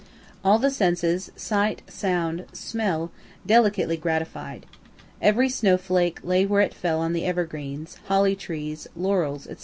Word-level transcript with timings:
All 0.43 0.57
the 0.57 0.71
senses, 0.71 1.31
sight, 1.35 1.83
sound, 1.87 2.45
smell, 2.53 3.11
delicately 3.45 3.97
gratified. 3.97 4.65
Every 5.21 5.47
snowflake 5.47 6.19
lay 6.23 6.43
where 6.43 6.61
it 6.61 6.73
fell 6.73 6.99
on 7.01 7.13
the 7.13 7.23
evergreens, 7.25 7.99
holly 8.07 8.35
trees, 8.35 8.87
laurels, 8.95 9.43
&c. 9.47 9.57